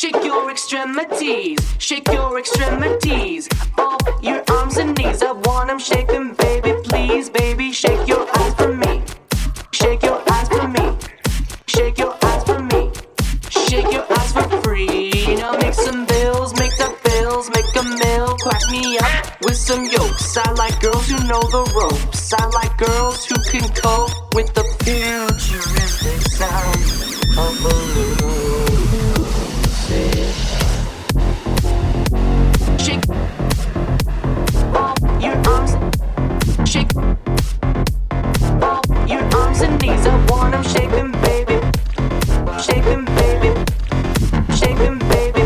[0.00, 3.46] Shake your extremities, shake your extremities.
[3.76, 5.22] Both your arms and knees.
[5.22, 6.72] I want them shaking, baby.
[6.84, 9.02] Please, baby, shake your ass for me.
[9.72, 10.96] Shake your ass for me.
[11.66, 12.90] Shake your ass for me.
[13.50, 15.36] Shake your ass for free.
[15.36, 18.38] Now make some bills, make the bills, make a mill.
[18.38, 20.34] Crack me up with some yokes.
[20.34, 22.32] I like girls who know the ropes.
[22.32, 26.80] I like girls who can cope with the futuristic sound
[27.36, 28.09] of balloons.
[36.70, 36.94] shake
[38.62, 40.06] all your arms and knees.
[40.06, 41.58] I want shaking, baby.
[42.62, 43.50] Shaking, baby.
[44.54, 45.44] Shaking, baby.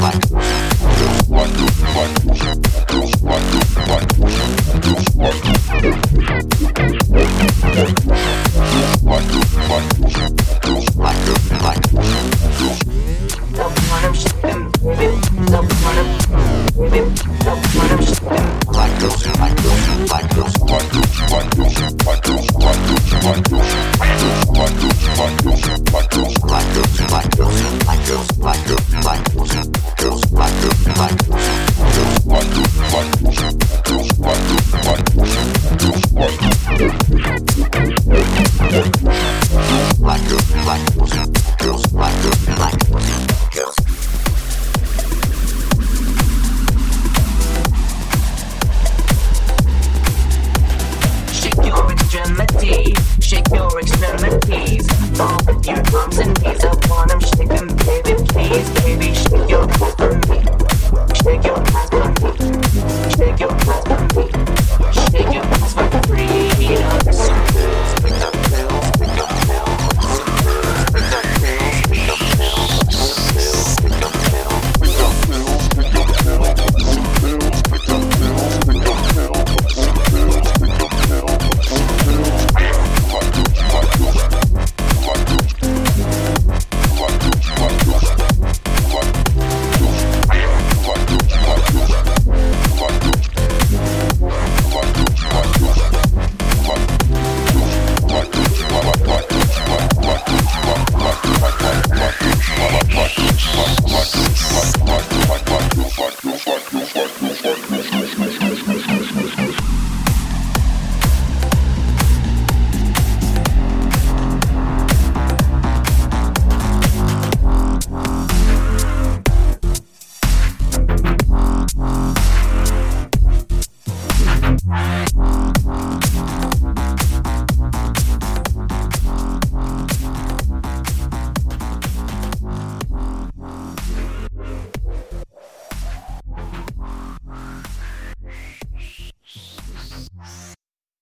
[0.00, 0.75] Like
[28.66, 29.35] the mic.